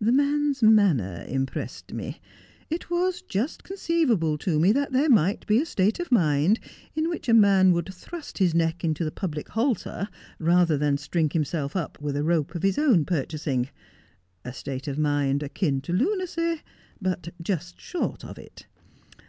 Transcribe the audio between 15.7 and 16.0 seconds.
to